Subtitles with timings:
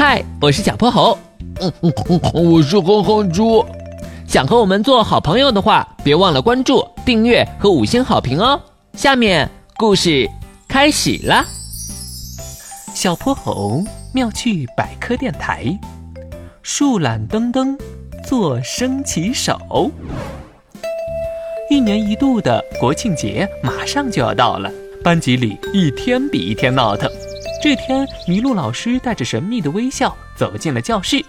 [0.00, 1.18] 嗨，我是小泼猴。
[1.60, 3.66] 嗯嗯嗯，我是哼哼猪。
[4.28, 8.60] 想和我们做好朋友的话，别忘了关注、订阅和五星好评哦。
[8.92, 10.30] 下面故事
[10.68, 11.44] 开始了。
[12.94, 13.82] 小泼猴
[14.14, 15.76] 妙趣百科电台，
[16.62, 17.76] 树懒登登
[18.24, 19.90] 做升旗手。
[21.68, 24.70] 一年一度的国庆节马上就要到了，
[25.02, 27.10] 班级里一天比一天闹腾。
[27.60, 31.24] 这天，麋鹿老师带着神秘的微笑走进了教室。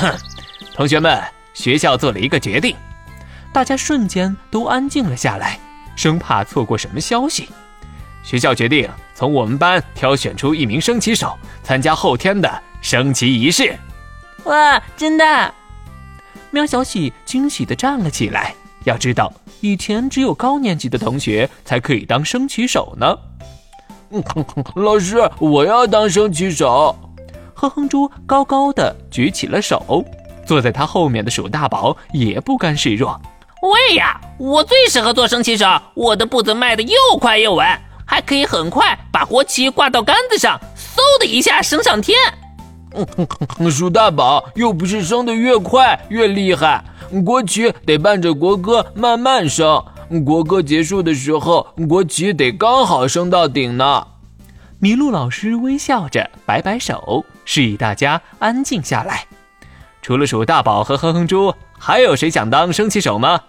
[0.74, 1.22] 同学们，
[1.54, 2.76] 学校做了一个决定，
[3.52, 5.58] 大家瞬间都安静了下来，
[5.96, 7.48] 生怕错过什么消息。
[8.22, 13.74] 学校决定从我们班挑选出一名升旗手，参加后天的升旗仪式。
[14.44, 15.54] 哇，真的！
[16.50, 18.54] 喵小喜惊喜地站了起来。
[18.84, 23.16] 要知道，以前只有高年级的同学才可以当升旗手呢。
[24.76, 26.94] 老师，我要当升旗手。
[27.54, 30.04] 哼哼猪高高的举起了手，
[30.46, 33.20] 坐在他后面的鼠大宝也不甘示弱。
[33.62, 37.66] 喂呀，我最适合做升旗手，我的步子迈得又快又稳，
[38.04, 42.18] 还可以很快把国旗挂到杆子上，嗖的一下升上天。
[43.70, 46.84] 鼠大宝又不是升得越快越厉害，
[47.24, 49.82] 国旗得伴着国歌慢慢升。
[50.24, 54.06] 国歌结束的时候，国旗得刚好升到顶呢。
[54.80, 59.26] 麋鹿老师微笑着摆摆手，示意大家安静下来。
[60.02, 63.40] 除了鼠大宝和哼哼猪，还有谁想当升旗手吗？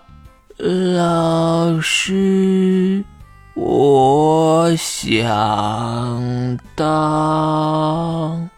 [0.58, 3.04] 老师，
[3.54, 8.50] 我想当。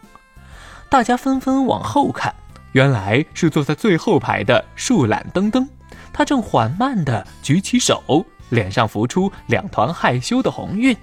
[0.90, 2.36] 大家纷纷往后看，
[2.74, 5.68] 原来是坐在最后排的树懒登登。
[6.14, 10.96] 他正缓慢地举起手，脸上浮出两团害羞的红晕。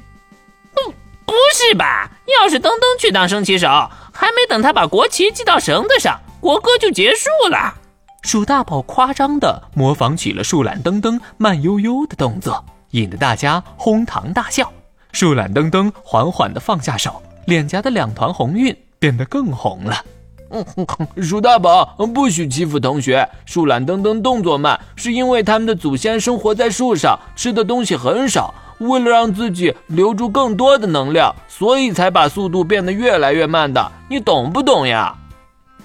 [0.72, 0.92] 不，
[1.24, 2.10] 不是吧？
[2.40, 3.68] 要是登登去当升旗手，
[4.12, 7.74] 还没等他把国旗系到绳子上，国歌就结束了。
[8.22, 14.72] 鼠大宝夸张地模仿起了树懒登登慢悠悠的动作，引得大家哄堂大笑。
[15.12, 20.02] 树懒登登缓缓地放下手，脸颊的两团红晕变得更红了。
[20.50, 21.84] 嗯哼哼鼠大宝，
[22.14, 23.28] 不许欺负同学。
[23.44, 28.54] 树懒登登动作慢，是因为他们的祖先生活在树上，吃的东西很少。
[28.78, 33.92] 为了让自己留住更多的能量，所以才把速度变得越来越慢的。
[34.08, 35.14] 你懂不懂呀？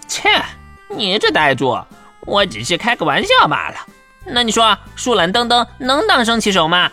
[0.07, 0.29] 切，
[0.95, 1.77] 你这呆猪，
[2.25, 3.75] 我只是开个玩笑罢了。
[4.25, 6.91] 那你说，树懒登登能当升旗手吗？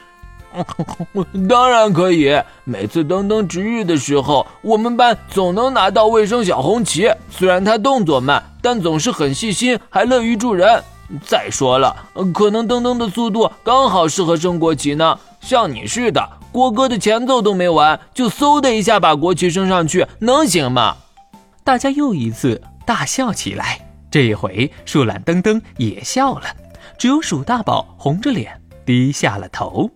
[1.49, 2.41] 当然可以。
[2.65, 7.11] 每次登登值日的时候，我们班总能拿到卫生小红旗。
[7.31, 10.83] 虽然他动作慢，但总是很细心，还乐于助人。
[11.25, 11.95] 再说了，
[12.35, 15.19] 可能登登的速度刚好适合升国旗呢。
[15.41, 20.97] 像你似的，国歌的前奏都没完，就嗖的一下把国旗升上去，能行吗？
[21.63, 23.81] 大家又一次大笑起来。
[24.11, 26.47] 这一回，树懒登登也笑了，
[26.99, 29.89] 只有鼠大宝红着脸低下了头。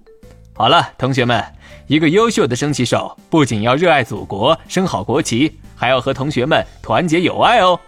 [0.61, 1.43] 好了，同学们，
[1.87, 7.81] 一个优秀的升旗手不仅要热爱祖国、升好国旗，还要和同学们团结友爱哦。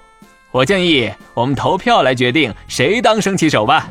[0.53, 3.91] 我建议我们投票来决定谁当升旗手吧。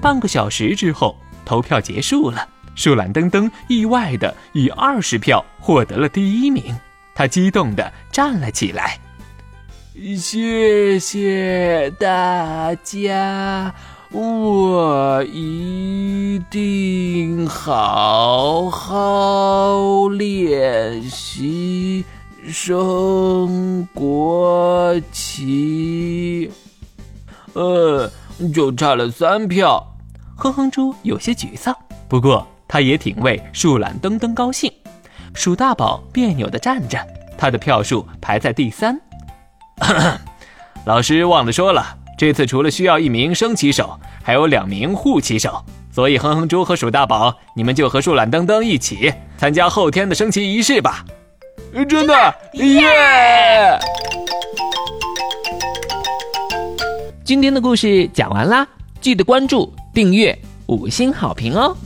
[0.00, 6.74] 半个小时之后，投票结束了，树懒登登意外的以二十票获得了第一名，
[7.14, 8.98] 他激动的站了起来。
[10.16, 13.74] 谢谢大家。
[14.12, 22.04] 我一定好好练习
[22.46, 26.50] 升国旗。
[27.54, 28.10] 呃，
[28.54, 29.82] 就差了三票。
[30.36, 31.74] 哼哼猪有些沮丧，
[32.06, 34.70] 不过他也挺为树懒登登高兴。
[35.32, 36.98] 鼠大宝别扭地站着，
[37.38, 39.00] 他的票数排在第三。
[40.84, 42.01] 老师忘了说了。
[42.22, 45.60] 这次除了需要一名升旗手，还有两名护旗手，
[45.90, 51.04] 所以哼哼猪和鼠大宝，你们就和树懒登登一起参加后天的升旗仪式吧！
[51.88, 53.76] 真的，耶！
[57.24, 58.64] 今天的故事讲完啦，
[59.00, 61.76] 记得关注、订阅、五星好评哦！